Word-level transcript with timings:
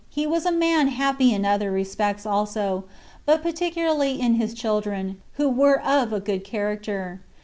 He 0.09 0.25
was 0.25 0.47
a 0.47 0.51
man 0.51 0.87
happy 0.87 1.31
in 1.31 1.45
other 1.45 1.69
respects 1.71 2.25
also, 2.25 2.85
but 3.23 3.43
particularly 3.43 4.19
in 4.19 4.33
his 4.33 4.55
children, 4.55 5.21
who 5.33 5.47
were 5.47 5.79
of 5.79 6.11
a 6.11 6.19
good 6.19 6.43
character. 6.43 7.19